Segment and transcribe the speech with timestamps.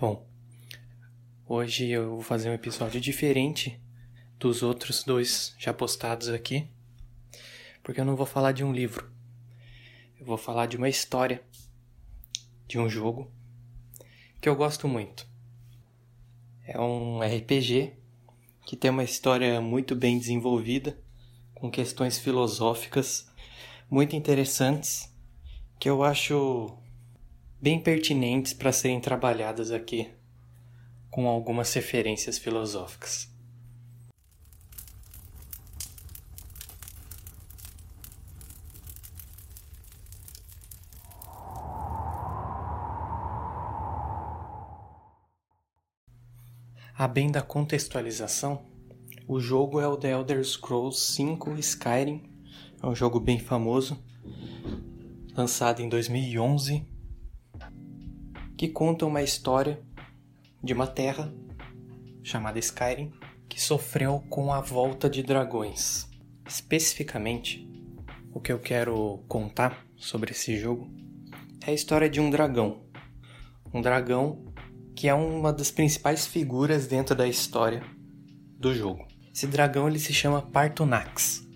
[0.00, 0.24] Bom,
[1.44, 3.80] hoje eu vou fazer um episódio diferente
[4.38, 6.68] dos outros dois já postados aqui,
[7.82, 9.10] porque eu não vou falar de um livro,
[10.20, 11.42] eu vou falar de uma história,
[12.68, 13.28] de um jogo
[14.40, 15.26] que eu gosto muito.
[16.64, 17.94] É um RPG
[18.66, 20.96] que tem uma história muito bem desenvolvida,
[21.56, 23.28] com questões filosóficas
[23.90, 25.12] muito interessantes
[25.76, 26.78] que eu acho
[27.60, 30.08] bem pertinentes para serem trabalhadas aqui
[31.10, 33.28] com algumas referências filosóficas.
[46.96, 48.62] A bem da contextualização,
[49.26, 52.22] o jogo é o The Elder Scrolls V Skyrim,
[52.82, 53.98] é um jogo bem famoso,
[55.36, 56.97] lançado em 2011
[58.58, 59.80] que conta uma história
[60.60, 61.32] de uma terra
[62.24, 63.12] chamada Skyrim
[63.48, 66.08] que sofreu com a volta de dragões.
[66.44, 67.70] Especificamente,
[68.34, 70.90] o que eu quero contar sobre esse jogo
[71.64, 72.82] é a história de um dragão.
[73.72, 74.44] Um dragão
[74.96, 77.84] que é uma das principais figuras dentro da história
[78.58, 79.06] do jogo.
[79.32, 81.46] Esse dragão ele se chama Partonax.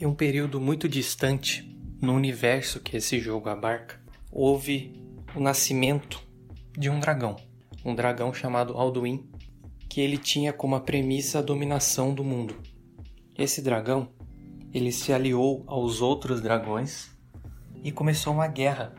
[0.00, 5.01] Em um período muito distante no universo que esse jogo abarca, houve
[5.34, 6.22] o nascimento
[6.76, 7.36] de um dragão,
[7.84, 9.28] um dragão chamado Alduin,
[9.88, 12.56] que ele tinha como premissa a dominação do mundo.
[13.36, 14.08] Esse dragão,
[14.74, 17.10] ele se aliou aos outros dragões
[17.82, 18.94] e começou uma guerra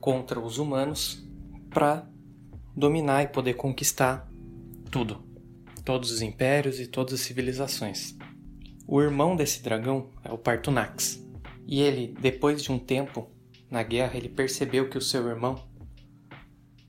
[0.00, 1.24] contra os humanos
[1.70, 2.08] para
[2.76, 4.28] dominar e poder conquistar
[4.90, 5.24] tudo,
[5.84, 8.16] todos os impérios e todas as civilizações.
[8.86, 11.24] O irmão desse dragão é o Partunax,
[11.66, 13.33] e ele, depois de um tempo,
[13.70, 15.62] na guerra, ele percebeu que o seu irmão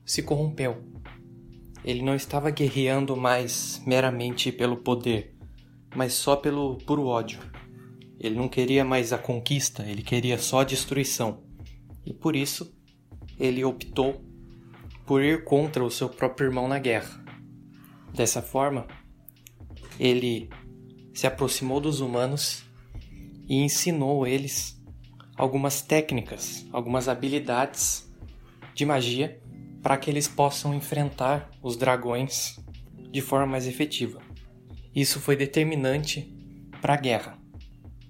[0.04, 0.82] se corrompeu.
[1.84, 5.36] Ele não estava guerreando mais meramente pelo poder,
[5.94, 7.40] mas só pelo puro ódio.
[8.18, 11.42] Ele não queria mais a conquista, ele queria só a destruição.
[12.04, 12.74] E por isso,
[13.38, 14.24] ele optou
[15.04, 17.24] por ir contra o seu próprio irmão na guerra.
[18.14, 18.86] Dessa forma,
[19.98, 20.48] ele
[21.14, 22.64] se aproximou dos humanos
[23.48, 24.75] e ensinou eles
[25.36, 28.10] algumas técnicas, algumas habilidades
[28.74, 29.40] de magia
[29.82, 32.58] para que eles possam enfrentar os dragões
[33.10, 34.20] de forma mais efetiva.
[34.94, 36.34] Isso foi determinante
[36.80, 37.38] para a guerra.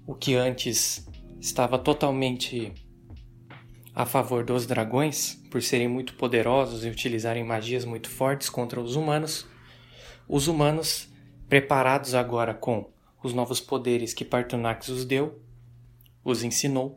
[0.05, 1.05] O que antes
[1.39, 2.73] estava totalmente
[3.93, 8.95] a favor dos dragões, por serem muito poderosos e utilizarem magias muito fortes contra os
[8.95, 9.47] humanos,
[10.27, 11.09] os humanos,
[11.49, 12.89] preparados agora com
[13.23, 15.41] os novos poderes que Partonax os deu,
[16.23, 16.95] os ensinou,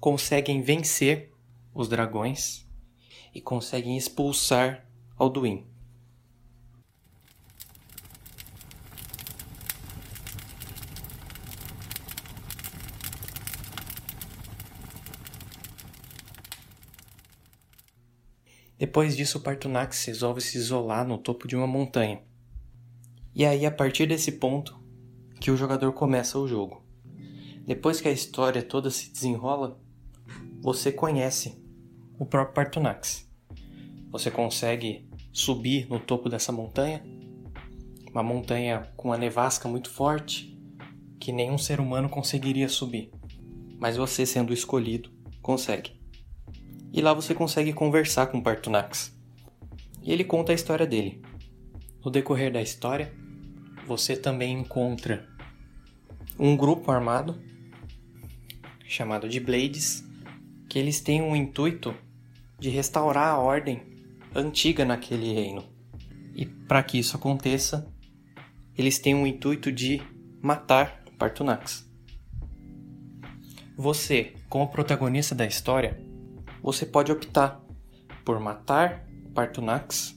[0.00, 1.32] conseguem vencer
[1.74, 2.66] os dragões
[3.34, 4.86] e conseguem expulsar
[5.16, 5.66] Alduin.
[18.78, 22.22] Depois disso, Partunax resolve se isolar no topo de uma montanha.
[23.34, 24.78] E aí, a partir desse ponto,
[25.40, 26.84] que o jogador começa o jogo.
[27.66, 29.80] Depois que a história toda se desenrola,
[30.60, 31.62] você conhece
[32.18, 33.28] o próprio Partonax.
[34.10, 37.04] Você consegue subir no topo dessa montanha,
[38.10, 40.58] uma montanha com uma nevasca muito forte
[41.20, 43.10] que nenhum ser humano conseguiria subir,
[43.78, 45.10] mas você, sendo escolhido,
[45.42, 46.00] consegue.
[46.92, 49.16] E lá você consegue conversar com o Partonax.
[50.02, 51.22] E ele conta a história dele.
[52.04, 53.12] No decorrer da história,
[53.86, 55.28] você também encontra
[56.38, 57.38] um grupo armado
[58.86, 60.07] chamado de Blades,
[60.68, 61.94] que eles têm um intuito
[62.58, 63.82] de restaurar a ordem
[64.34, 65.64] antiga naquele reino.
[66.34, 67.90] E para que isso aconteça,
[68.76, 70.02] eles têm o intuito de
[70.40, 71.88] matar Partunax.
[73.76, 76.00] Você, como protagonista da história,
[76.62, 77.60] você pode optar
[78.24, 80.16] por matar Partunax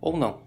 [0.00, 0.42] ou não.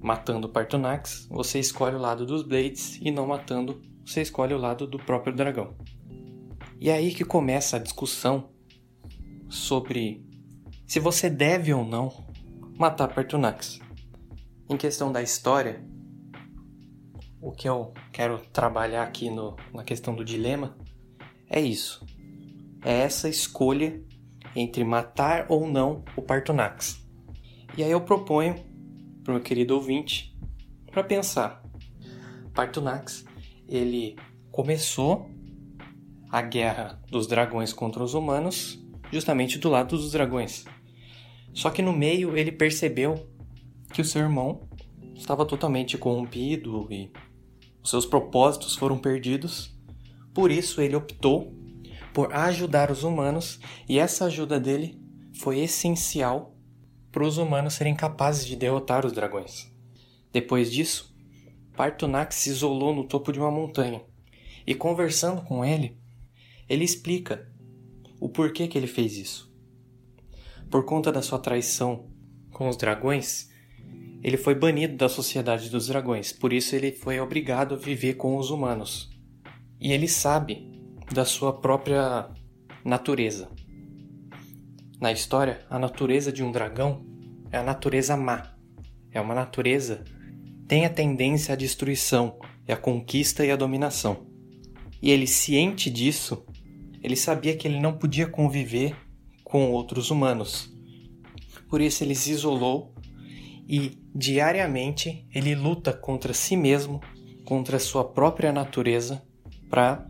[0.00, 4.86] Matando Partunax, você escolhe o lado dos Blades e não matando, você escolhe o lado
[4.86, 5.74] do próprio dragão.
[6.84, 8.50] E é aí que começa a discussão
[9.48, 10.22] sobre
[10.86, 12.12] se você deve ou não
[12.76, 13.80] matar Pertunax.
[14.68, 15.82] Em questão da história,
[17.40, 20.76] o que eu quero trabalhar aqui no, na questão do dilema
[21.48, 22.04] é isso.
[22.84, 24.04] É essa escolha
[24.54, 27.02] entre matar ou não o Partonax.
[27.78, 28.56] E aí eu proponho
[29.22, 30.38] para o meu querido ouvinte
[30.90, 31.64] para pensar.
[32.52, 33.24] Partonax,
[33.66, 34.16] ele
[34.50, 35.33] começou
[36.34, 40.64] a guerra dos dragões contra os humanos justamente do lado dos dragões.
[41.52, 43.30] Só que no meio ele percebeu
[43.92, 44.68] que o seu irmão
[45.14, 47.12] estava totalmente corrompido e
[47.80, 49.78] os seus propósitos foram perdidos.
[50.34, 51.54] Por isso ele optou
[52.12, 55.00] por ajudar os humanos e essa ajuda dele
[55.38, 56.56] foi essencial
[57.12, 59.72] para os humanos serem capazes de derrotar os dragões.
[60.32, 61.14] Depois disso,
[61.76, 64.02] Partonax se isolou no topo de uma montanha
[64.66, 66.02] e conversando com ele,
[66.68, 67.50] ele explica
[68.20, 69.52] o porquê que ele fez isso.
[70.70, 72.10] Por conta da sua traição
[72.52, 73.50] com os dragões,
[74.22, 78.36] ele foi banido da sociedade dos dragões, por isso ele foi obrigado a viver com
[78.36, 79.10] os humanos.
[79.80, 80.72] E ele sabe
[81.12, 82.30] da sua própria
[82.84, 83.50] natureza.
[85.00, 87.04] Na história, a natureza de um dragão
[87.52, 88.54] é a natureza má.
[89.10, 90.04] É uma natureza
[90.66, 94.26] tem a tendência à destruição, à conquista e à dominação.
[95.00, 96.44] E ele ciente disso,
[97.04, 98.96] ele sabia que ele não podia conviver
[99.44, 100.74] com outros humanos.
[101.68, 102.94] Por isso ele se isolou
[103.68, 107.02] e diariamente ele luta contra si mesmo,
[107.44, 109.22] contra sua própria natureza,
[109.68, 110.08] para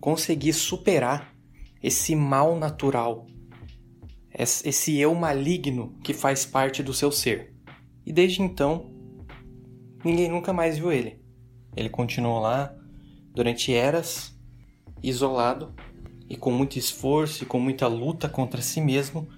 [0.00, 1.32] conseguir superar
[1.80, 3.26] esse mal natural,
[4.36, 7.54] esse eu maligno que faz parte do seu ser.
[8.04, 8.92] E desde então,
[10.04, 11.22] ninguém nunca mais viu ele.
[11.76, 12.74] Ele continuou lá
[13.32, 14.36] durante eras,
[15.00, 15.72] isolado
[16.28, 19.28] e com muito esforço e com muita luta contra si mesmo,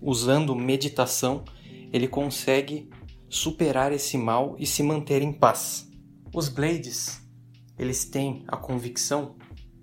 [0.00, 1.44] usando meditação,
[1.92, 2.88] ele consegue
[3.28, 5.88] superar esse mal e se manter em paz.
[6.34, 7.20] Os Blades,
[7.78, 9.36] eles têm a convicção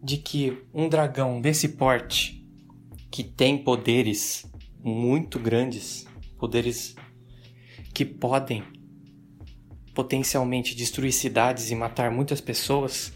[0.03, 2.45] de que um dragão desse porte,
[3.09, 4.45] que tem poderes
[4.83, 6.05] muito grandes,
[6.37, 6.95] poderes
[7.93, 8.63] que podem
[9.93, 13.13] potencialmente destruir cidades e matar muitas pessoas,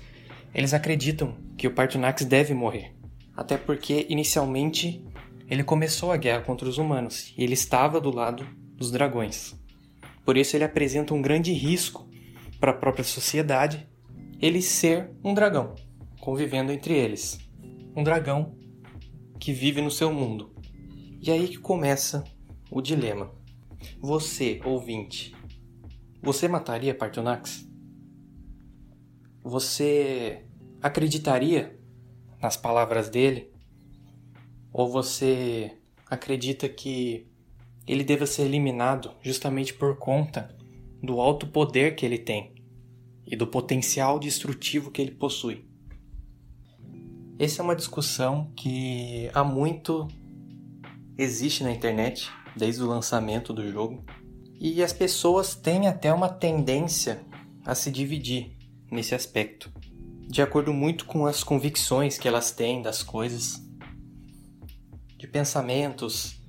[0.56, 2.99] eles acreditam que o Partonax deve morrer.
[3.40, 5.02] Até porque inicialmente
[5.50, 8.46] ele começou a guerra contra os humanos e ele estava do lado
[8.76, 9.58] dos dragões.
[10.26, 12.06] Por isso ele apresenta um grande risco
[12.60, 13.88] para a própria sociedade
[14.42, 15.74] ele ser um dragão,
[16.20, 17.40] convivendo entre eles.
[17.96, 18.58] Um dragão
[19.40, 20.54] que vive no seu mundo.
[21.22, 22.26] E aí que começa
[22.70, 23.32] o dilema.
[24.02, 25.34] Você, ouvinte,
[26.22, 27.66] você mataria Partonax?
[29.42, 30.44] Você
[30.82, 31.79] acreditaria
[32.42, 33.52] nas palavras dele?
[34.72, 35.72] Ou você
[36.10, 37.28] acredita que
[37.88, 40.56] ele deva ser eliminado justamente por conta
[41.02, 42.54] do alto poder que ele tem
[43.26, 45.66] e do potencial destrutivo que ele possui?
[47.38, 50.08] Essa é uma discussão que há muito
[51.18, 54.04] existe na internet, desde o lançamento do jogo,
[54.60, 57.26] e as pessoas têm até uma tendência
[57.66, 58.58] a se dividir
[58.92, 59.72] nesse aspecto
[60.30, 63.60] de acordo muito com as convicções que elas têm das coisas,
[65.18, 66.40] de pensamentos,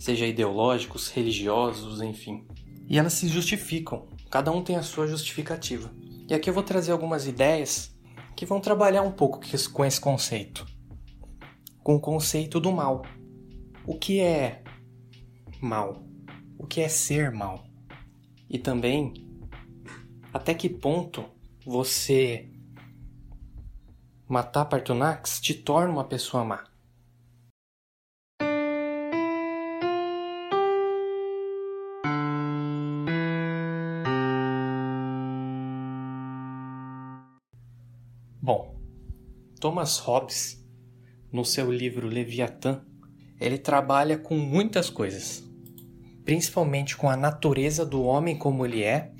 [0.00, 2.44] seja ideológicos, religiosos, enfim.
[2.88, 5.94] E elas se justificam, cada um tem a sua justificativa.
[6.28, 7.96] E aqui eu vou trazer algumas ideias
[8.34, 9.40] que vão trabalhar um pouco
[9.72, 10.66] com esse conceito.
[11.84, 13.02] Com o conceito do mal.
[13.86, 14.64] O que é
[15.60, 16.02] mal?
[16.58, 17.64] O que é ser mal?
[18.48, 19.14] E também
[20.32, 21.24] até que ponto
[21.64, 22.49] você
[24.30, 26.62] Matar Partonax te torna uma pessoa má.
[38.40, 38.80] Bom,
[39.58, 40.64] Thomas Hobbes,
[41.32, 42.84] no seu livro Leviatã,
[43.40, 45.42] ele trabalha com muitas coisas,
[46.24, 49.12] principalmente com a natureza do homem como ele é,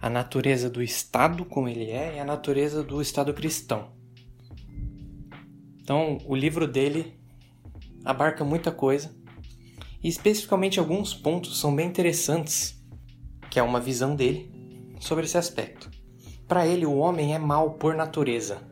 [0.00, 4.01] a natureza do Estado como ele é e a natureza do Estado cristão.
[5.92, 7.20] Então, o livro dele
[8.02, 9.14] abarca muita coisa
[10.02, 12.82] e especificamente alguns pontos são bem interessantes,
[13.50, 14.50] que é uma visão dele
[15.00, 15.90] sobre esse aspecto.
[16.48, 18.66] Para ele, o homem é mal por natureza.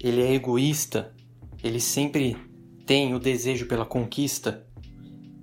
[0.00, 1.14] Ele é egoísta,
[1.62, 2.38] ele sempre
[2.86, 4.66] tem o desejo pela conquista,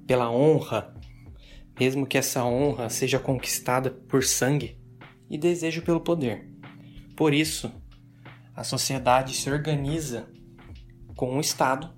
[0.07, 0.95] pela honra,
[1.79, 4.79] mesmo que essa honra seja conquistada por sangue,
[5.29, 6.50] e desejo pelo poder.
[7.15, 7.71] Por isso,
[8.55, 10.27] a sociedade se organiza
[11.19, 11.89] com o Estado,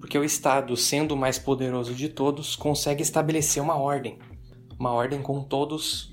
[0.00, 4.18] porque o Estado, sendo o mais poderoso de todos, consegue estabelecer uma ordem,
[4.78, 6.10] uma ordem com todos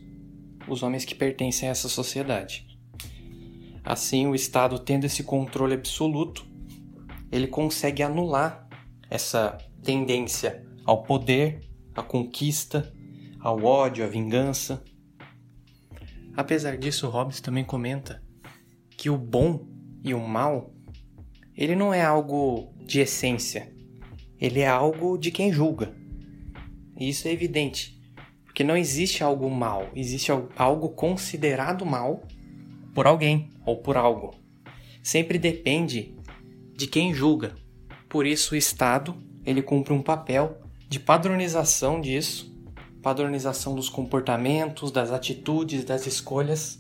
[0.68, 2.68] os homens que pertencem a essa sociedade.
[3.86, 6.46] Assim, o Estado, tendo esse controle absoluto,
[7.32, 8.68] ele consegue anular
[9.10, 11.62] essa tendência ao poder,
[11.96, 12.94] à conquista,
[13.40, 14.84] ao ódio, à vingança.
[16.36, 18.22] Apesar disso, Hobbes também comenta
[18.98, 19.66] que o bom
[20.04, 20.74] e o mal
[21.60, 23.70] ele não é algo de essência,
[24.40, 25.94] ele é algo de quem julga.
[26.98, 28.02] E isso é evidente.
[28.46, 32.24] Porque não existe algo mal, existe algo considerado mal
[32.96, 34.34] por alguém ou por algo.
[35.04, 36.16] Sempre depende
[36.78, 37.56] de quem julga.
[38.08, 42.56] Por isso o Estado, ele cumpre um papel de padronização disso,
[43.04, 46.80] padronização dos comportamentos, das atitudes, das escolhas,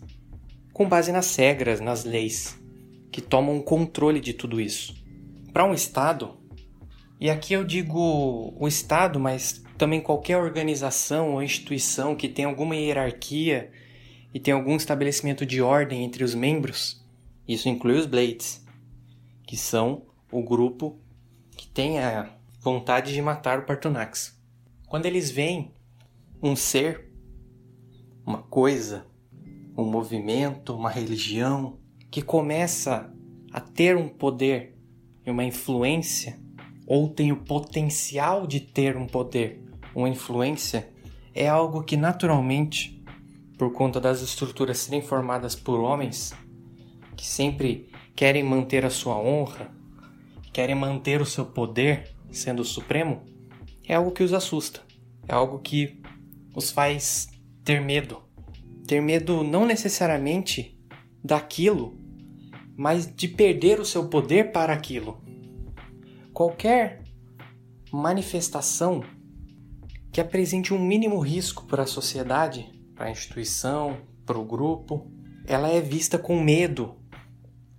[0.72, 2.58] com base nas regras, nas leis,
[3.12, 4.96] que tomam controle de tudo isso.
[5.52, 6.38] Para um Estado,
[7.20, 12.76] e aqui eu digo o Estado, mas também qualquer organização ou instituição que tenha alguma
[12.76, 13.72] hierarquia
[14.34, 17.04] e tenha algum estabelecimento de ordem entre os membros,
[17.48, 18.64] isso inclui os Blades,
[19.48, 21.00] que são o grupo
[21.58, 22.30] que tem a
[22.62, 24.40] vontade de matar o Partonax.
[24.88, 25.74] Quando eles veem
[26.42, 27.12] um ser,
[28.26, 29.06] uma coisa,
[29.76, 31.80] um movimento, uma religião
[32.12, 33.14] que começa
[33.52, 34.78] a ter um poder
[35.26, 36.40] e uma influência
[36.88, 39.64] ou tem o potencial de ter um poder,
[39.94, 40.90] uma influência,
[41.36, 43.04] é algo que naturalmente,
[43.58, 46.34] por conta das estruturas serem formadas por homens
[47.16, 49.70] que sempre querem manter a sua honra,
[50.52, 53.22] querem manter o seu poder sendo o supremo,
[53.88, 54.82] é algo que os assusta,
[55.28, 56.02] é algo que
[56.56, 57.28] os faz
[57.64, 58.24] ter medo.
[58.88, 60.79] Ter medo não necessariamente
[61.24, 61.98] daquilo,
[62.76, 65.22] mas de perder o seu poder para aquilo.
[66.34, 67.04] Qualquer
[67.92, 69.04] manifestação
[70.12, 75.12] que apresente um mínimo risco para a sociedade, para a instituição, para o grupo,
[75.46, 76.96] ela é vista com medo,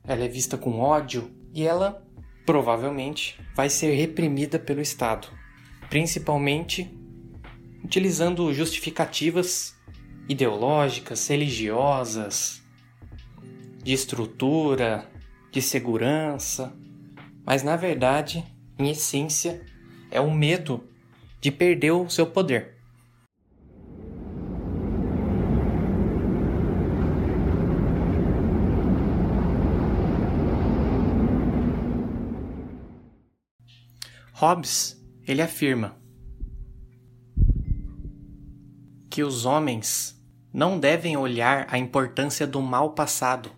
[0.04, 2.04] ela é vista com ódio e ela
[2.44, 5.28] provavelmente vai ser reprimida pelo Estado,
[5.88, 6.90] principalmente
[7.84, 9.74] utilizando justificativas
[10.28, 12.59] ideológicas, religiosas,
[13.82, 15.08] de estrutura,
[15.50, 16.74] de segurança,
[17.44, 18.44] mas na verdade,
[18.78, 19.64] em essência,
[20.10, 20.84] é o medo
[21.40, 22.78] de perder o seu poder.
[34.32, 36.00] Hobbes, ele afirma
[39.10, 40.18] que os homens
[40.52, 43.50] não devem olhar a importância do mal passado,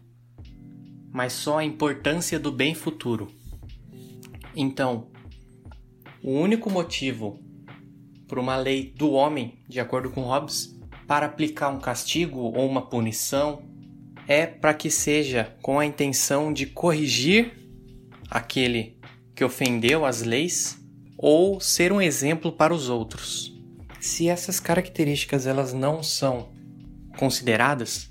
[1.12, 3.28] mas só a importância do bem futuro.
[4.56, 5.08] Então,
[6.22, 7.38] o único motivo
[8.26, 10.74] por uma lei do homem, de acordo com Hobbes,
[11.06, 13.62] para aplicar um castigo ou uma punição
[14.26, 17.52] é para que seja com a intenção de corrigir
[18.30, 18.98] aquele
[19.34, 20.78] que ofendeu as leis
[21.18, 23.52] ou ser um exemplo para os outros.
[24.00, 26.52] Se essas características elas não são
[27.18, 28.10] consideradas,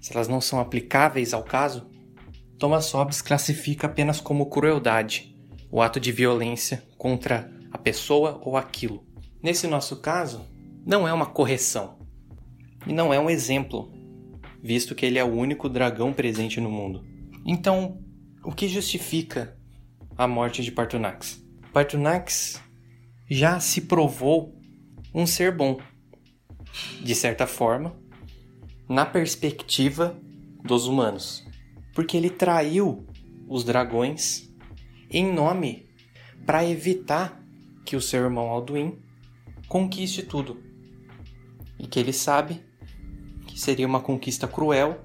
[0.00, 1.89] se elas não são aplicáveis ao caso,
[2.60, 5.34] Thomas Hobbes classifica apenas como crueldade
[5.72, 9.02] o ato de violência contra a pessoa ou aquilo.
[9.42, 10.44] Nesse nosso caso,
[10.84, 11.98] não é uma correção
[12.86, 13.90] e não é um exemplo,
[14.62, 17.02] visto que ele é o único dragão presente no mundo.
[17.46, 17.98] Então,
[18.44, 19.56] o que justifica
[20.14, 21.42] a morte de Partonax?
[21.72, 22.62] Partonax
[23.26, 24.54] já se provou
[25.14, 25.78] um ser bom,
[27.02, 27.96] de certa forma,
[28.86, 30.14] na perspectiva
[30.62, 31.48] dos humanos,
[31.94, 33.06] porque ele traiu
[33.48, 34.50] os dragões
[35.10, 35.88] em nome
[36.46, 37.42] para evitar
[37.84, 38.98] que o seu irmão Alduin
[39.68, 40.62] conquiste tudo.
[41.78, 42.60] E que ele sabe
[43.46, 45.04] que seria uma conquista cruel,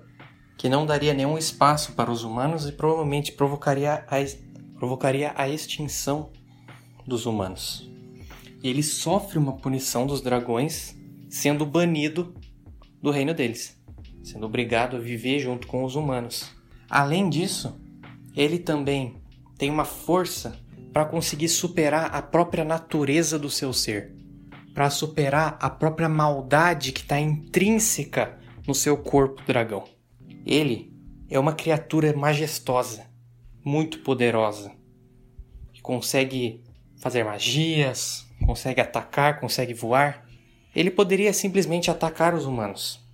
[0.58, 6.32] que não daria nenhum espaço para os humanos e provavelmente provocaria a, provocaria a extinção
[7.06, 7.90] dos humanos.
[8.64, 10.96] E ele sofre uma punição dos dragões,
[11.30, 12.34] sendo banido
[13.02, 13.80] do reino deles,
[14.24, 16.55] sendo obrigado a viver junto com os humanos.
[16.90, 17.80] Além disso,
[18.36, 19.22] ele também
[19.58, 20.60] tem uma força
[20.94, 24.16] para conseguir superar a própria natureza do seu ser,
[24.74, 28.38] para superar a própria maldade que está intrínseca
[28.68, 29.86] no seu corpo dragão.
[30.46, 30.94] Ele
[31.30, 33.08] é uma criatura majestosa,
[33.64, 34.72] muito poderosa,
[35.74, 36.64] que consegue
[37.02, 40.26] fazer magias, consegue atacar, consegue voar.
[40.76, 43.05] Ele poderia simplesmente atacar os humanos.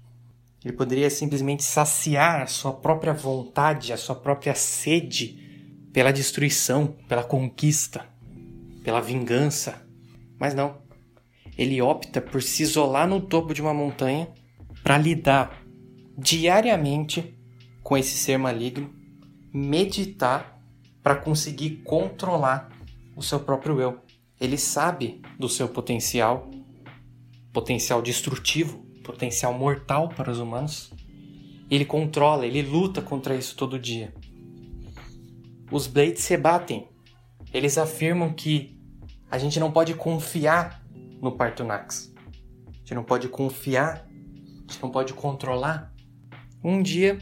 [0.63, 7.23] Ele poderia simplesmente saciar a sua própria vontade, a sua própria sede pela destruição, pela
[7.23, 8.05] conquista,
[8.83, 9.81] pela vingança.
[10.39, 10.79] Mas não.
[11.57, 14.29] Ele opta por se isolar no topo de uma montanha
[14.83, 15.63] para lidar
[16.17, 17.35] diariamente
[17.83, 18.93] com esse ser maligno,
[19.51, 20.59] meditar
[21.01, 22.69] para conseguir controlar
[23.15, 23.99] o seu próprio eu.
[24.39, 26.49] Ele sabe do seu potencial,
[27.51, 30.91] potencial destrutivo, potencial mortal para os humanos.
[31.69, 34.13] Ele controla, ele luta contra isso todo dia
[35.71, 36.87] os Blades se batem.
[37.53, 38.77] Eles afirmam que
[39.29, 40.83] a gente não pode confiar
[41.21, 42.13] no Partunax.
[42.67, 45.93] A gente não pode confiar, a gente não pode controlar.
[46.63, 47.17] Um dia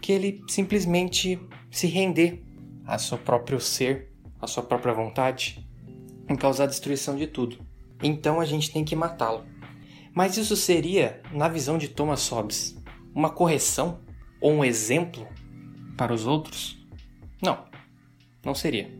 [0.00, 1.38] que ele simplesmente
[1.70, 2.42] se render
[2.86, 5.68] a seu próprio ser, a sua própria vontade,
[6.28, 7.58] em causar destruição de tudo.
[8.02, 9.44] Então a gente tem que matá-lo.
[10.16, 12.74] Mas isso seria, na visão de Thomas Hobbes,
[13.14, 14.00] uma correção
[14.40, 15.28] ou um exemplo
[15.94, 16.82] para os outros?
[17.42, 17.66] Não,
[18.42, 18.90] não seria.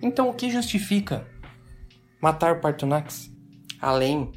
[0.00, 1.26] Então o que justifica
[2.20, 3.28] matar Partunax?
[3.80, 4.30] Além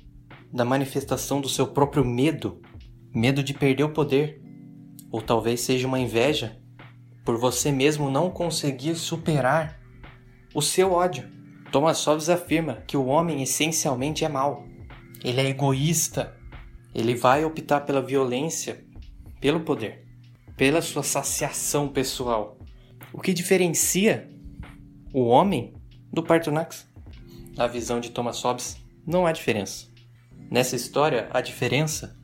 [0.51, 2.59] da manifestação do seu próprio medo,
[3.13, 4.41] medo de perder o poder,
[5.11, 6.59] ou talvez seja uma inveja
[7.23, 9.79] por você mesmo não conseguir superar
[10.55, 11.29] o seu ódio.
[11.71, 14.65] Thomas Hobbes afirma que o homem essencialmente é mau.
[15.25, 16.37] Ele é egoísta.
[16.93, 18.85] Ele vai optar pela violência,
[19.41, 20.05] pelo poder,
[20.55, 22.59] pela sua saciação pessoal.
[23.11, 24.29] O que diferencia
[25.11, 25.73] o homem
[26.13, 26.87] do Partonax?
[27.57, 29.87] Na visão de Thomas Hobbes, não há diferença.
[30.51, 32.15] Nessa história, a diferença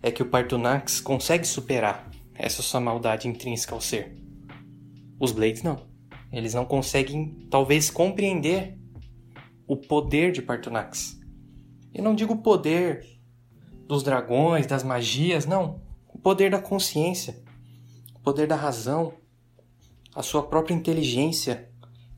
[0.00, 4.16] é que o Partonax consegue superar essa sua maldade intrínseca ao ser.
[5.18, 5.84] Os Blades não.
[6.30, 8.78] Eles não conseguem, talvez, compreender
[9.66, 11.23] o poder de Partonax.
[11.94, 13.06] Eu não digo o poder
[13.86, 15.80] dos dragões, das magias, não.
[16.08, 17.42] O poder da consciência,
[18.14, 19.14] o poder da razão,
[20.14, 21.70] a sua própria inteligência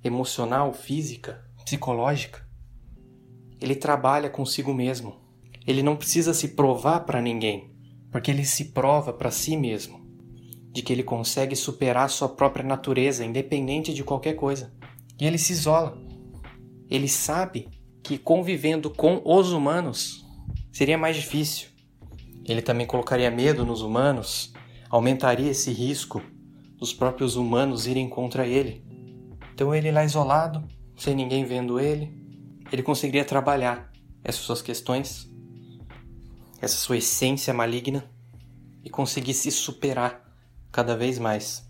[0.03, 2.47] emocional, física, psicológica.
[3.61, 5.17] Ele trabalha consigo mesmo.
[5.67, 7.77] Ele não precisa se provar para ninguém
[8.17, 10.01] porque ele se prova para si mesmo
[10.73, 14.73] de que ele consegue superar sua própria natureza, independente de qualquer coisa.
[15.21, 15.99] E ele se isola.
[16.89, 17.69] Ele sabe
[18.07, 20.25] que convivendo com os humanos
[20.71, 21.69] seria mais difícil.
[22.45, 24.53] Ele também colocaria medo nos humanos,
[24.89, 26.23] aumentaria esse risco
[26.79, 28.85] dos próprios humanos irem contra ele.
[29.53, 30.63] Então ele lá isolado,
[30.97, 32.17] sem ninguém vendo ele,
[32.71, 33.91] ele conseguiria trabalhar
[34.23, 35.29] essas suas questões
[36.61, 38.09] essa sua essência maligna
[38.85, 40.25] e conseguir se superar
[40.73, 41.66] cada vez mais.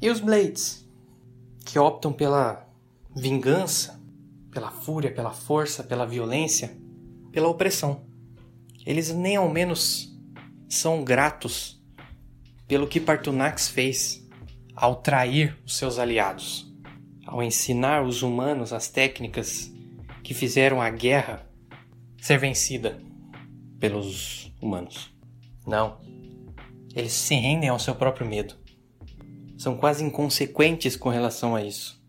[0.00, 0.88] E os Blades,
[1.64, 2.66] que optam pela
[3.14, 4.00] vingança,
[4.50, 6.76] pela fúria, pela força, pela violência,
[7.30, 8.02] pela opressão.
[8.86, 10.16] Eles nem ao menos
[10.68, 11.82] são gratos
[12.66, 14.26] pelo que Partunax fez
[14.74, 16.70] ao trair os seus aliados
[17.30, 19.72] ao ensinar os humanos as técnicas
[20.20, 21.46] que fizeram a guerra
[22.20, 23.00] ser vencida
[23.78, 25.14] pelos humanos.
[25.64, 26.00] Não.
[26.92, 28.56] Eles se rendem ao seu próprio medo.
[29.60, 32.02] São quase inconsequentes com relação a isso.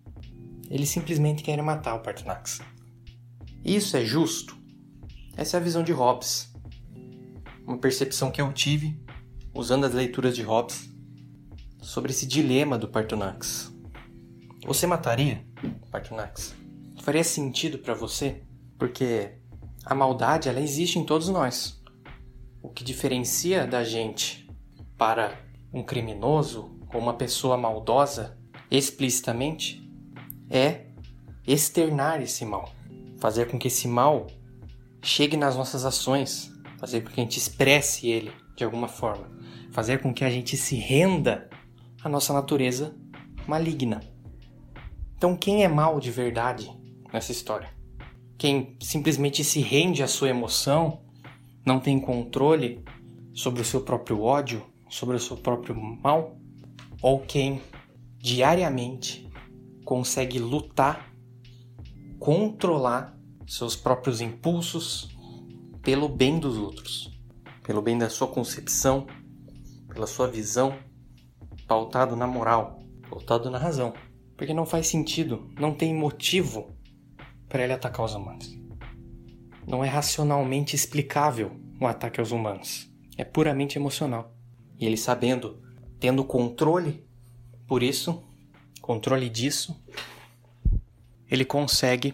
[0.69, 2.61] Eles simplesmente querem matar o Partonax.
[3.61, 4.57] Isso é justo?
[5.35, 6.49] Essa é a visão de Hobbes.
[7.67, 8.97] Uma percepção que eu tive
[9.53, 10.89] usando as leituras de Hobbes
[11.81, 13.75] sobre esse dilema do Partonax.
[14.65, 15.45] Você mataria
[15.91, 16.55] Partunax?
[17.01, 18.43] Faria sentido para você?
[18.79, 19.33] Porque
[19.85, 21.83] a maldade ela existe em todos nós.
[22.61, 24.49] O que diferencia da gente
[24.97, 25.37] para
[25.73, 28.38] um criminoso ou uma pessoa maldosa
[28.69, 29.82] explicitamente
[30.49, 30.86] é
[31.45, 32.71] externar esse mal,
[33.17, 34.27] fazer com que esse mal
[35.01, 39.30] chegue nas nossas ações, fazer com que a gente expresse ele de alguma forma,
[39.71, 41.49] fazer com que a gente se renda
[42.04, 42.95] à nossa natureza
[43.47, 44.01] maligna.
[45.17, 46.71] Então, quem é mal de verdade
[47.12, 47.69] nessa história?
[48.38, 51.01] Quem simplesmente se rende à sua emoção,
[51.65, 52.84] não tem controle
[53.34, 56.40] sobre o seu próprio ódio, sobre o seu próprio mal?
[57.01, 57.61] Ou quem
[58.17, 59.29] diariamente
[59.83, 61.11] consegue lutar,
[62.19, 65.09] controlar seus próprios impulsos
[65.81, 67.19] pelo bem dos outros,
[67.63, 69.07] pelo bem da sua concepção,
[69.87, 70.77] pela sua visão,
[71.67, 73.93] pautado na moral, pautado na razão.
[74.37, 76.69] Porque não faz sentido, não tem motivo
[77.49, 78.57] para ele atacar os humanos.
[79.67, 82.89] Não é racionalmente explicável o ataque aos humanos.
[83.17, 84.35] É puramente emocional.
[84.79, 85.61] E ele sabendo,
[86.01, 87.05] tendo controle
[87.67, 88.23] por isso,
[88.81, 89.79] controle disso,
[91.29, 92.11] ele consegue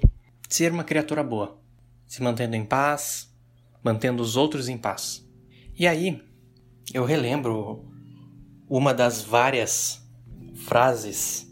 [0.50, 1.58] ser uma criatura boa,
[2.06, 3.34] se mantendo em paz,
[3.82, 5.26] mantendo os outros em paz.
[5.74, 6.22] E aí,
[6.94, 7.90] eu relembro
[8.70, 10.06] uma das várias
[10.54, 11.48] frases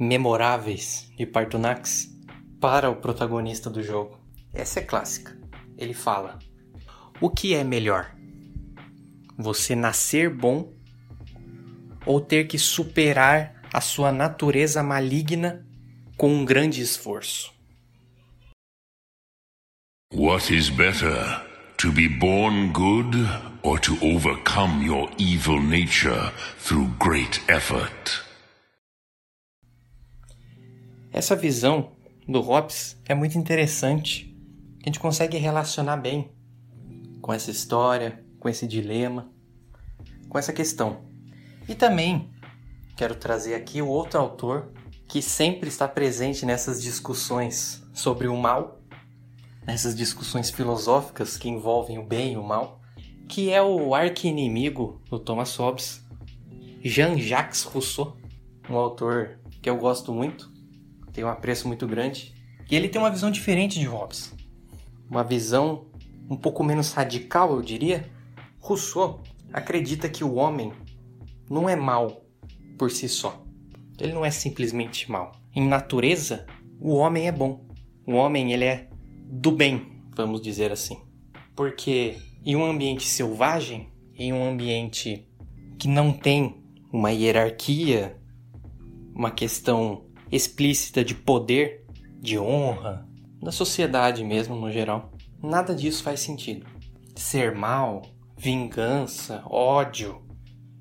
[0.00, 2.10] memoráveis de Partunax
[2.58, 4.18] para o protagonista do jogo.
[4.54, 5.38] Essa é clássica.
[5.76, 6.38] Ele fala:
[7.20, 8.16] O que é melhor?
[9.36, 10.72] Você nascer bom
[12.06, 15.66] ou ter que superar a sua natureza maligna
[16.16, 17.52] com um grande esforço?
[20.12, 21.42] What is better,
[21.78, 23.16] to be born good
[23.64, 28.22] or to overcome your evil nature through great effort.
[31.10, 31.92] Essa visão
[32.28, 34.36] do Hobbes é muito interessante.
[34.82, 36.30] A gente consegue relacionar bem
[37.22, 39.32] com essa história, com esse dilema,
[40.28, 41.13] com essa questão.
[41.68, 42.30] E também
[42.96, 44.70] quero trazer aqui o outro autor
[45.08, 48.80] que sempre está presente nessas discussões sobre o mal,
[49.66, 52.80] nessas discussões filosóficas que envolvem o bem e o mal,
[53.28, 56.04] que é o arqui-inimigo do Thomas Hobbes,
[56.82, 58.16] Jean-Jacques Rousseau,
[58.68, 60.52] um autor que eu gosto muito,
[61.12, 62.34] tenho um apreço muito grande,
[62.70, 64.34] e ele tem uma visão diferente de Hobbes.
[65.08, 65.86] Uma visão
[66.28, 68.10] um pouco menos radical, eu diria.
[68.58, 69.22] Rousseau
[69.52, 70.72] acredita que o homem
[71.48, 72.24] não é mal
[72.78, 73.44] por si só.
[73.98, 75.32] Ele não é simplesmente mal.
[75.54, 76.46] Em natureza,
[76.80, 77.64] o homem é bom.
[78.06, 78.88] O homem ele é
[79.26, 80.98] do bem, vamos dizer assim.
[81.54, 85.28] Porque em um ambiente selvagem, em um ambiente
[85.78, 88.16] que não tem uma hierarquia,
[89.14, 91.84] uma questão explícita de poder,
[92.20, 93.08] de honra,
[93.40, 96.66] da sociedade mesmo no geral, nada disso faz sentido.
[97.14, 98.02] Ser mal,
[98.36, 100.23] vingança, ódio,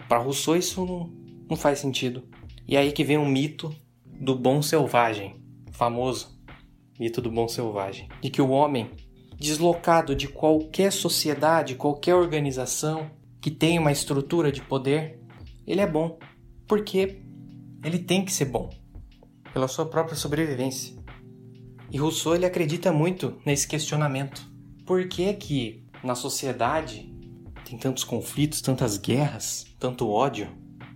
[0.08, 1.12] para Rousseau isso não,
[1.50, 2.24] não faz sentido.
[2.68, 5.36] E aí que vem o mito do bom selvagem,
[5.72, 6.40] famoso
[7.00, 8.92] mito do bom selvagem, de que o homem
[9.38, 13.12] deslocado de qualquer sociedade, qualquer organização
[13.42, 15.20] que tenha uma estrutura de poder,
[15.68, 16.18] ele é bom,
[16.68, 17.22] porque
[17.84, 18.70] ele tem que ser bom
[19.52, 20.96] pela sua própria sobrevivência.
[21.92, 24.50] E Rousseau ele acredita muito nesse questionamento.
[24.86, 27.13] Por que que na sociedade
[27.74, 30.48] tem tantos conflitos, tantas guerras, tanto ódio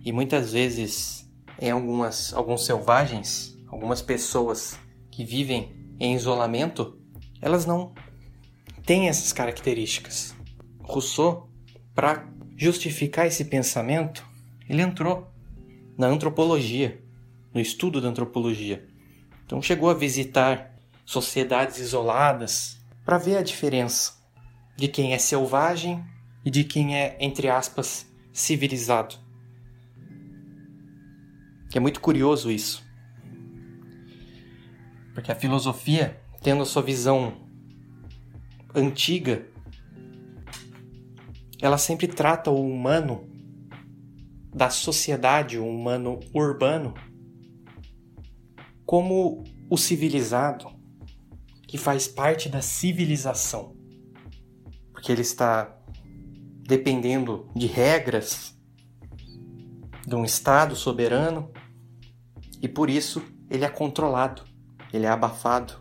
[0.04, 1.28] e muitas vezes
[1.60, 4.78] em algumas alguns selvagens, algumas pessoas
[5.10, 6.96] que vivem em isolamento,
[7.42, 7.92] elas não
[8.86, 10.36] têm essas características.
[10.80, 11.50] Rousseau,
[11.94, 14.24] para justificar esse pensamento,
[14.68, 15.26] ele entrou
[15.96, 17.02] na antropologia
[17.52, 18.86] no estudo da antropologia.
[19.44, 24.12] Então chegou a visitar sociedades isoladas para ver a diferença
[24.76, 26.04] de quem é selvagem
[26.48, 29.16] e de quem é, entre aspas, civilizado.
[31.74, 32.82] É muito curioso isso.
[35.12, 37.36] Porque a filosofia, tendo a sua visão
[38.74, 39.46] antiga,
[41.60, 43.28] ela sempre trata o humano
[44.50, 46.94] da sociedade, o humano urbano,
[48.86, 50.66] como o civilizado,
[51.66, 53.76] que faz parte da civilização,
[54.94, 55.77] porque ele está
[56.68, 58.54] dependendo de regras
[60.06, 61.50] de um Estado soberano
[62.60, 64.42] e por isso ele é controlado,
[64.92, 65.72] ele é abafado.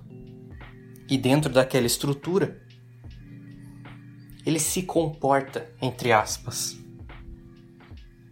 [1.09, 2.65] E dentro daquela estrutura,
[4.45, 6.77] ele se comporta, entre aspas.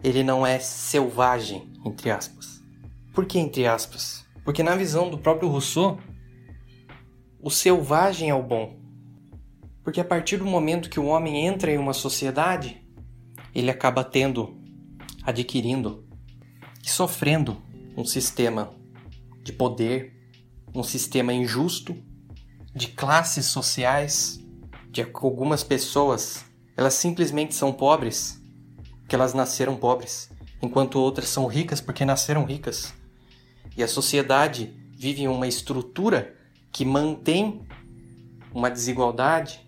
[0.02, 2.64] Ele não é selvagem, entre aspas.
[3.12, 4.24] Por que entre aspas?
[4.46, 6.00] Porque na visão do próprio Rousseau,
[7.38, 8.78] o selvagem é o bom.
[9.86, 12.82] Porque a partir do momento que o homem entra em uma sociedade,
[13.54, 14.60] ele acaba tendo,
[15.22, 16.04] adquirindo
[16.84, 17.62] e sofrendo
[17.96, 18.74] um sistema
[19.44, 20.12] de poder,
[20.74, 21.96] um sistema injusto,
[22.74, 24.40] de classes sociais,
[24.90, 26.44] de algumas pessoas,
[26.76, 28.42] elas simplesmente são pobres
[28.98, 32.92] porque elas nasceram pobres, enquanto outras são ricas porque nasceram ricas.
[33.76, 36.34] E a sociedade vive em uma estrutura
[36.72, 37.64] que mantém
[38.52, 39.64] uma desigualdade,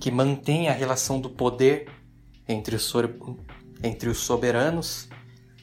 [0.00, 1.90] que mantém a relação do poder
[2.48, 2.92] entre os,
[3.82, 5.08] entre os soberanos,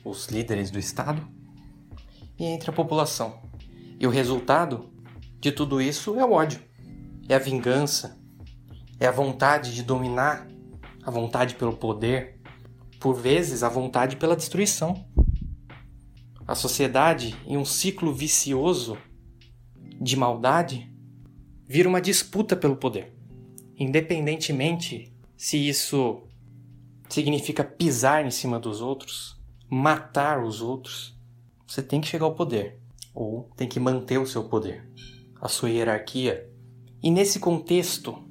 [0.04, 1.28] os líderes do Estado,
[2.38, 3.42] e entre a população.
[4.00, 4.92] E o resultado
[5.40, 6.62] de tudo isso é o ódio,
[7.30, 8.20] é a vingança,
[9.00, 10.48] é a vontade de dominar,
[11.04, 12.42] a vontade pelo poder,
[13.00, 15.06] por vezes a vontade pela destruição
[16.46, 18.98] a sociedade em um ciclo vicioso
[20.00, 20.94] de maldade
[21.66, 23.13] vira uma disputa pelo poder.
[23.78, 26.24] Independentemente se isso
[27.10, 29.38] significa pisar em cima dos outros,
[29.70, 31.18] matar os outros,
[31.68, 32.80] você tem que chegar ao poder
[33.14, 34.90] ou tem que manter o seu poder,
[35.42, 36.50] a sua hierarquia.
[37.02, 38.24] E nesse contexto,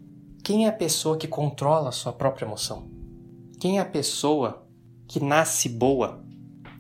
[0.43, 2.91] quem é a pessoa que controla a sua própria emoção?
[3.61, 4.67] Quem é a pessoa
[5.07, 6.25] que nasce boa?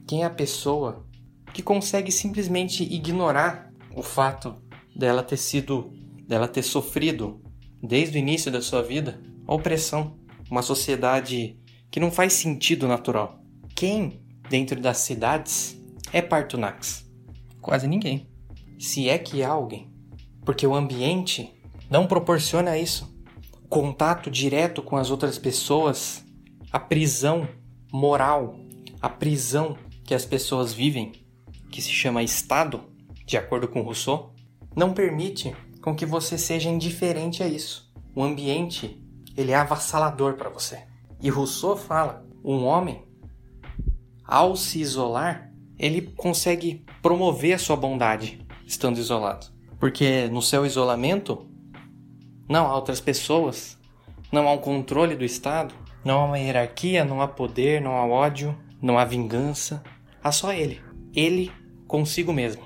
[0.07, 1.07] Quem é a pessoa
[1.53, 4.57] que consegue simplesmente ignorar o fato
[4.96, 5.92] dela ter sido,
[6.27, 7.41] dela ter sofrido
[7.82, 10.16] desde o início da sua vida a opressão,
[10.50, 11.58] uma sociedade
[11.90, 13.42] que não faz sentido natural.
[13.74, 15.80] Quem dentro das cidades
[16.12, 17.10] é Partunax?
[17.60, 18.28] Quase ninguém.
[18.78, 19.90] Se é que há alguém,
[20.44, 21.52] porque o ambiente
[21.90, 23.12] não proporciona isso.
[23.64, 26.24] O contato direto com as outras pessoas,
[26.70, 27.48] a prisão
[27.92, 28.58] moral,
[29.00, 31.12] a prisão que as pessoas vivem,
[31.70, 32.82] que se chama Estado,
[33.24, 34.34] de acordo com Rousseau,
[34.76, 37.92] não permite com que você seja indiferente a isso.
[38.14, 39.02] O ambiente,
[39.36, 40.84] ele é avassalador para você.
[41.20, 43.04] E Rousseau fala, um homem,
[44.24, 49.48] ao se isolar, ele consegue promover a sua bondade estando isolado.
[49.78, 51.46] Porque no seu isolamento,
[52.48, 53.76] não há outras pessoas,
[54.30, 58.06] não há um controle do Estado, não há uma hierarquia, não há poder, não há
[58.06, 59.82] ódio, não há vingança.
[60.22, 60.80] Há só ele.
[61.14, 61.50] Ele
[61.88, 62.62] consigo mesmo.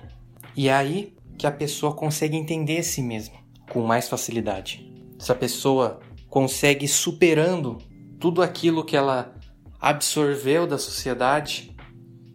[0.54, 3.36] E aí que a pessoa consegue entender a si mesma
[3.70, 4.90] com mais facilidade.
[5.18, 7.78] Essa pessoa consegue superando
[8.18, 9.34] tudo aquilo que ela
[9.80, 11.74] absorveu da sociedade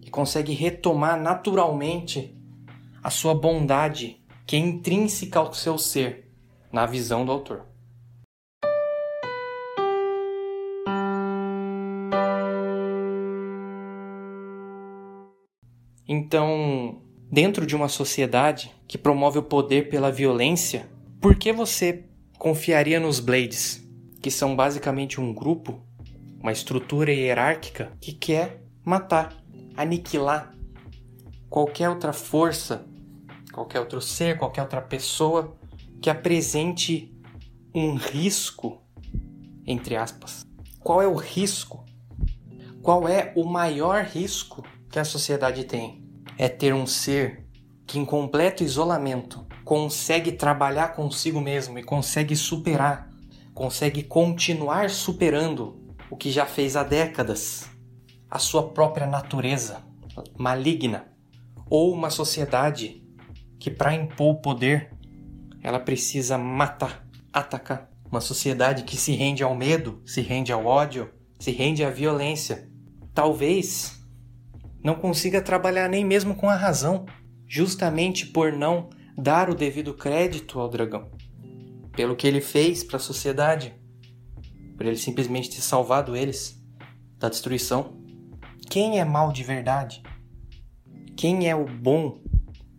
[0.02, 2.36] e consegue retomar naturalmente
[3.04, 6.32] a sua bondade que é intrínseca ao seu ser,
[6.72, 7.66] na visão do autor.
[16.08, 20.86] Então, dentro de uma sociedade que promove o poder pela violência,
[21.22, 22.04] por que você
[22.38, 23.82] confiaria nos Blades,
[24.22, 25.82] que são basicamente um grupo,
[26.42, 29.34] uma estrutura hierárquica que quer matar,
[29.78, 30.54] aniquilar
[31.50, 32.86] qualquer outra força,
[33.54, 35.58] qualquer outro ser, qualquer outra pessoa
[36.02, 37.18] que apresente
[37.74, 38.82] um risco,
[39.66, 40.46] entre aspas.
[40.82, 41.86] Qual é o risco?
[42.82, 46.04] Qual é o maior risco que a sociedade tem?
[46.38, 47.50] É ter um ser
[47.92, 53.12] que, em completo isolamento, consegue trabalhar consigo mesmo e consegue superar,
[53.54, 55.78] consegue continuar superando
[56.10, 57.70] o que já fez há décadas,
[58.30, 59.84] a sua própria natureza
[60.38, 61.06] maligna,
[61.70, 63.06] ou uma sociedade
[63.60, 64.94] que, para impor o poder,
[65.62, 67.90] ela precisa matar, atacar.
[68.10, 72.70] Uma sociedade que se rende ao medo, se rende ao ódio, se rende à violência.
[73.14, 74.02] Talvez
[74.82, 77.06] não consiga trabalhar nem mesmo com a razão,
[77.52, 81.12] justamente por não dar o devido crédito ao dragão,
[81.92, 83.74] pelo que ele fez para a sociedade,
[84.78, 86.58] por ele simplesmente ter salvado eles
[87.20, 88.02] da destruição.
[88.70, 90.02] Quem é mal de verdade?
[91.18, 92.22] Quem é o bom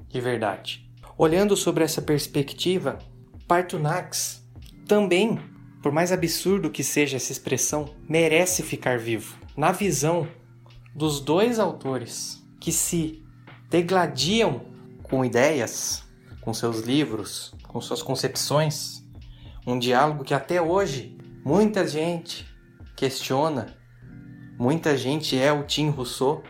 [0.08, 0.90] de verdade?
[1.18, 2.98] Olhando sobre essa perspectiva,
[3.46, 4.42] Partunax
[4.88, 5.38] também,
[5.82, 9.36] por mais absurdo que seja essa expressão, merece ficar vivo.
[9.54, 10.26] Na visão
[10.94, 13.21] dos dois autores que se
[13.72, 14.60] degladiam
[15.02, 16.04] com ideias,
[16.42, 19.02] com seus livros, com suas concepções,
[19.66, 22.46] um diálogo que até hoje muita gente
[22.94, 23.74] questiona.
[24.58, 26.42] Muita gente é o Tim Rousseau,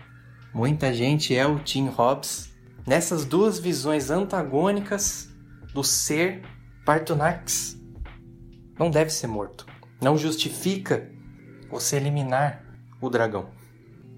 [0.52, 2.52] muita gente é o Tim Hobbes.
[2.84, 5.28] Nessas duas visões antagônicas
[5.72, 6.42] do ser,
[6.84, 7.80] Partonax
[8.76, 9.64] não deve ser morto.
[10.00, 11.08] Não justifica
[11.70, 12.64] você eliminar
[13.00, 13.48] o dragão.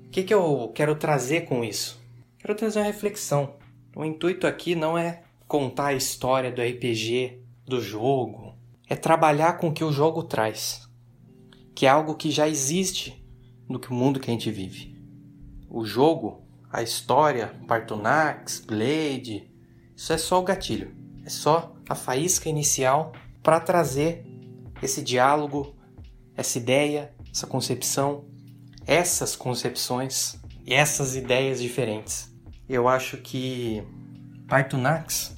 [0.07, 2.03] O que, que eu quero trazer com isso?
[2.45, 3.55] Quero trazer uma reflexão.
[3.97, 8.55] O intuito aqui não é contar a história do RPG, do jogo,
[8.87, 10.87] é trabalhar com o que o jogo traz,
[11.75, 13.27] que é algo que já existe
[13.67, 14.95] no mundo que a gente vive.
[15.71, 19.51] O jogo a história, Partonax, Blade,
[19.97, 20.95] isso é só o gatilho.
[21.25, 24.23] É só a faísca inicial para trazer
[24.83, 25.75] esse diálogo,
[26.37, 28.27] essa ideia, essa concepção,
[28.87, 32.34] essas concepções e essas ideias diferentes.
[32.69, 33.83] Eu acho que
[34.49, 35.35] Partonax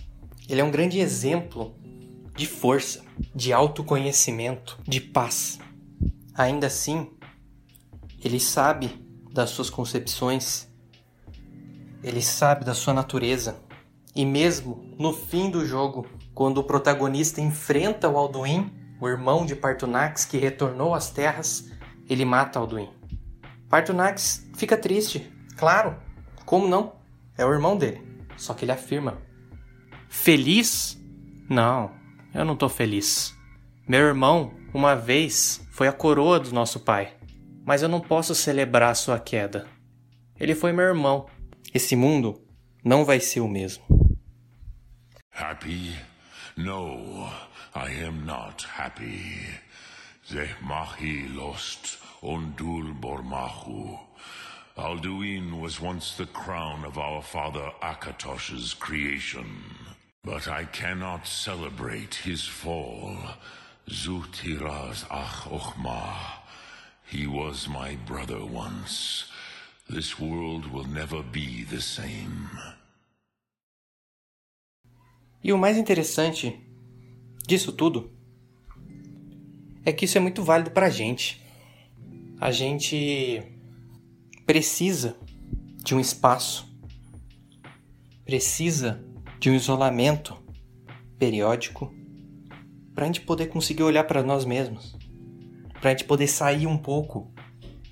[0.48, 1.74] ele é um grande exemplo
[2.36, 5.58] de força, de autoconhecimento, de paz.
[6.34, 7.10] Ainda assim,
[8.22, 10.66] ele sabe das suas concepções
[12.06, 13.56] ele sabe da sua natureza.
[14.14, 19.56] E mesmo no fim do jogo, quando o protagonista enfrenta o Alduin, o irmão de
[19.56, 21.68] Partunax que retornou às terras,
[22.08, 22.88] ele mata Alduin.
[23.68, 25.96] Partunax fica triste, claro,
[26.44, 26.92] como não?
[27.38, 28.02] É o irmão dele.
[28.36, 29.18] Só que ele afirma:
[30.08, 30.98] Feliz?
[31.48, 31.92] Não,
[32.34, 33.34] eu não tô feliz.
[33.88, 37.14] Meu irmão, uma vez, foi a coroa do nosso pai,
[37.64, 39.66] mas eu não posso celebrar sua queda.
[40.38, 41.26] Ele foi meu irmão
[41.76, 42.42] esse mundo
[42.82, 43.84] não vai ser o mesmo.
[45.30, 45.94] Happy?
[46.56, 47.28] No,
[47.74, 49.60] I am not happy.
[50.26, 54.05] Zehmahi lost Ondul Bormahu.
[54.76, 59.46] Alduin was once the crown of our father Akatosh's creation.
[60.22, 63.16] But I cannot celebrate his fall.
[63.88, 66.42] Zutiraz Ach Ochma.
[67.06, 69.24] He was my brother once.
[69.88, 72.50] This world will never be the same.
[75.42, 76.60] E o mais interessante
[77.46, 78.10] disso tudo
[79.86, 81.40] é que isso é muito válido para a gente.
[82.38, 83.55] A gente
[84.46, 85.16] precisa
[85.82, 86.72] de um espaço,
[88.24, 89.04] precisa
[89.40, 90.36] de um isolamento
[91.18, 91.92] periódico
[92.94, 94.96] para a gente poder conseguir olhar para nós mesmos,
[95.80, 97.34] para a gente poder sair um pouco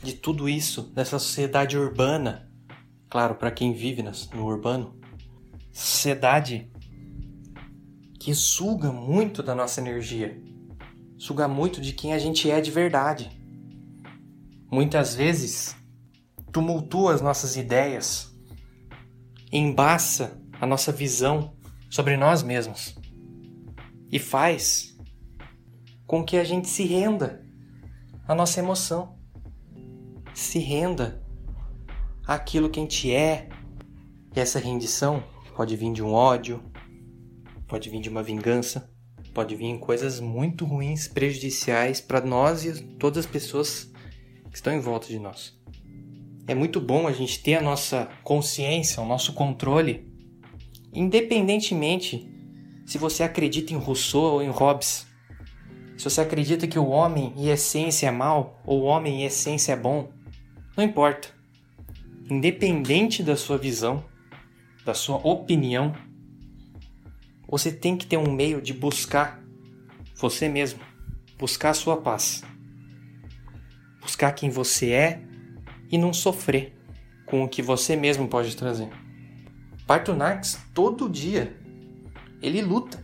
[0.03, 2.49] de tudo isso, dessa sociedade urbana.
[3.11, 4.99] Claro, para quem vive no urbano,
[5.73, 6.71] sociedade
[8.19, 10.41] que suga muito da nossa energia,
[11.19, 13.31] suga muito de quem a gente é de verdade.
[14.71, 15.77] Muitas vezes
[16.55, 18.33] tumultua as nossas ideias,
[19.51, 21.57] embaça a nossa visão
[21.91, 22.95] sobre nós mesmos
[24.09, 24.97] e faz
[26.07, 27.45] com que a gente se renda
[28.29, 29.19] à nossa emoção,
[30.33, 31.21] se renda
[32.25, 33.49] àquilo que a gente é.
[34.37, 35.25] E essa rendição
[35.57, 36.63] pode vir de um ódio,
[37.67, 38.89] pode vir de uma vingança,
[39.35, 43.91] pode vir em coisas muito ruins, prejudiciais para nós e todas as pessoas
[44.49, 45.64] que estão em volta de nós.
[46.47, 50.07] É muito bom a gente ter a nossa consciência, o nosso controle,
[50.93, 52.31] independentemente
[52.85, 55.07] se você acredita em Rousseau ou em Hobbes.
[55.97, 59.73] Se você acredita que o homem em essência é mal ou o homem em essência
[59.73, 60.13] é bom,
[60.77, 61.29] não importa.
[62.29, 64.05] Independente da sua visão,
[64.85, 65.95] da sua opinião,
[67.49, 69.43] você tem que ter um meio de buscar
[70.15, 70.81] você mesmo,
[71.39, 72.43] buscar a sua paz,
[74.03, 75.34] buscar quem você é
[75.95, 76.77] e não sofrer
[77.25, 78.91] com o que você mesmo pode trazer.
[79.87, 81.57] Partonax todo dia
[82.43, 83.01] ele luta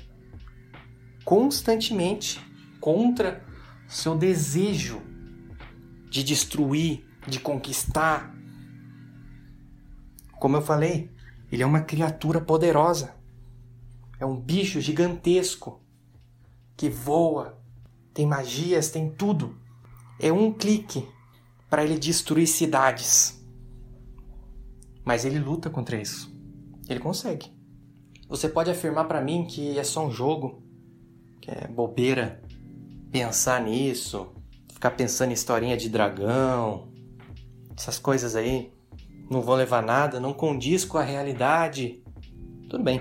[1.24, 2.44] constantemente
[2.80, 3.46] contra
[3.86, 5.00] seu desejo
[6.10, 8.34] de destruir, de conquistar.
[10.40, 11.12] Como eu falei,
[11.52, 13.14] ele é uma criatura poderosa.
[14.18, 15.80] É um bicho gigantesco
[16.76, 17.56] que voa,
[18.12, 19.56] tem magias, tem tudo.
[20.18, 21.06] É um clique
[21.70, 23.40] para ele destruir cidades.
[25.04, 26.30] Mas ele luta contra isso.
[26.88, 27.46] Ele consegue.
[28.28, 30.62] Você pode afirmar para mim que é só um jogo,
[31.40, 32.42] que é bobeira
[33.10, 34.34] pensar nisso,
[34.72, 36.92] ficar pensando em historinha de dragão,
[37.76, 38.72] essas coisas aí
[39.30, 42.02] não vão levar nada, não condiz com a realidade.
[42.68, 43.00] Tudo bem.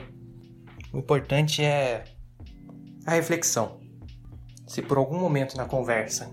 [0.93, 2.03] O importante é
[3.05, 3.79] a reflexão.
[4.67, 6.31] Se por algum momento na conversa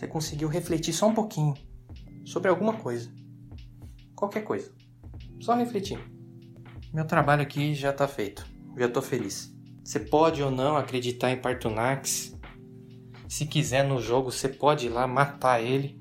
[0.00, 1.52] você conseguiu refletir só um pouquinho
[2.24, 3.12] sobre alguma coisa,
[4.16, 4.72] qualquer coisa,
[5.40, 5.98] só refletir.
[6.90, 8.46] Meu trabalho aqui já está feito.
[8.78, 9.54] Já estou feliz.
[9.84, 12.34] Você pode ou não acreditar em Partunax.
[13.28, 16.00] Se quiser no jogo, você pode ir lá matar ele.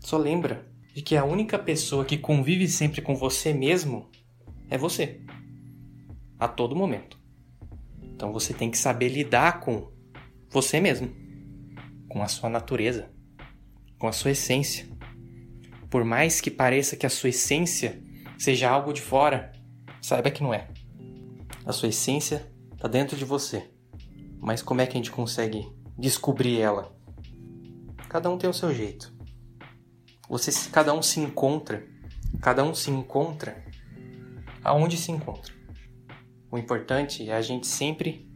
[0.00, 4.10] Só lembra de que a única pessoa que convive sempre com você mesmo
[4.70, 5.20] é você.
[6.38, 7.18] A todo momento.
[8.00, 9.92] Então você tem que saber lidar com
[10.48, 11.21] você mesmo,
[12.12, 13.10] com a sua natureza,
[13.98, 14.86] com a sua essência.
[15.88, 18.02] Por mais que pareça que a sua essência
[18.38, 19.50] seja algo de fora,
[19.98, 20.68] saiba que não é.
[21.64, 23.70] A sua essência está dentro de você.
[24.38, 26.94] Mas como é que a gente consegue descobrir ela?
[28.10, 29.10] Cada um tem o seu jeito.
[30.28, 31.82] Você, cada um se encontra,
[32.42, 33.64] cada um se encontra
[34.62, 35.54] aonde se encontra.
[36.50, 38.30] O importante é a gente sempre,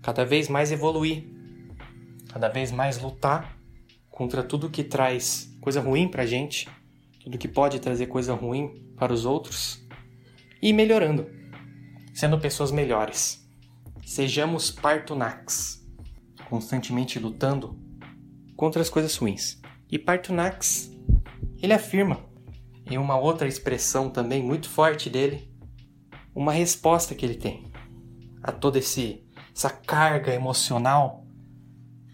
[0.00, 1.35] cada vez mais evoluir,
[2.36, 3.56] cada vez mais lutar
[4.10, 6.68] contra tudo que traz coisa ruim pra gente,
[7.18, 9.82] tudo que pode trazer coisa ruim para os outros
[10.60, 11.30] e melhorando,
[12.12, 13.42] sendo pessoas melhores.
[14.04, 15.82] Sejamos Partunax,
[16.50, 17.80] constantemente lutando
[18.54, 19.58] contra as coisas ruins.
[19.90, 20.90] E Partunax,
[21.62, 22.22] ele afirma,
[22.84, 25.50] em uma outra expressão também muito forte dele,
[26.34, 27.72] uma resposta que ele tem
[28.42, 31.25] a toda essa carga emocional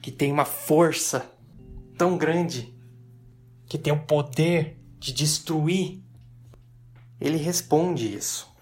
[0.02, 1.32] que tem uma força
[1.96, 2.76] tão grande
[3.66, 6.02] que tem o poder de destruir.
[7.18, 8.52] Ele responde isso.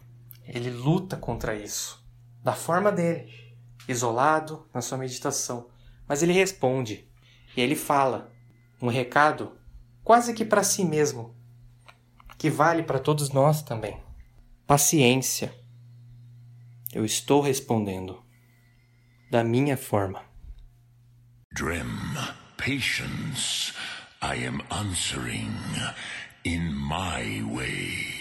[0.46, 2.00] Ele luta contra isso
[2.42, 3.32] da forma dele,
[3.86, 5.68] isolado na sua meditação,
[6.08, 7.08] mas ele responde
[7.56, 8.32] e ele fala
[8.80, 9.58] um recado
[10.02, 11.36] quase que para si mesmo,
[12.38, 14.00] que vale para todos nós também.
[14.66, 15.54] Paciência.
[16.92, 18.24] Eu estou respondendo
[19.30, 20.29] da minha forma.
[21.52, 22.16] Drem,
[22.56, 23.72] patience.
[24.22, 25.56] I am answering
[26.44, 28.19] in my way.